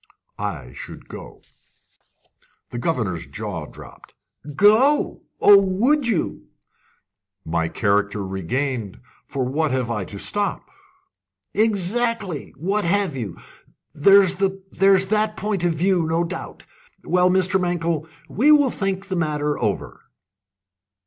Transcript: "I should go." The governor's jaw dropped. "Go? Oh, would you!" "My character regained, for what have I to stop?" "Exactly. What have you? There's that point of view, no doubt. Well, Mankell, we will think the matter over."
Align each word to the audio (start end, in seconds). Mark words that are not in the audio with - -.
"I 0.39 0.71
should 0.73 1.07
go." 1.07 1.43
The 2.71 2.79
governor's 2.79 3.27
jaw 3.27 3.67
dropped. 3.67 4.15
"Go? 4.55 5.21
Oh, 5.39 5.61
would 5.61 6.07
you!" 6.07 6.47
"My 7.45 7.67
character 7.67 8.25
regained, 8.25 8.99
for 9.27 9.45
what 9.45 9.69
have 9.69 9.91
I 9.91 10.05
to 10.05 10.17
stop?" 10.17 10.71
"Exactly. 11.53 12.51
What 12.57 12.83
have 12.83 13.15
you? 13.15 13.37
There's 13.93 14.33
that 14.37 15.33
point 15.37 15.63
of 15.63 15.73
view, 15.75 16.07
no 16.07 16.23
doubt. 16.23 16.65
Well, 17.03 17.29
Mankell, 17.29 18.07
we 18.27 18.51
will 18.51 18.71
think 18.71 19.07
the 19.07 19.15
matter 19.15 19.59
over." 19.61 20.01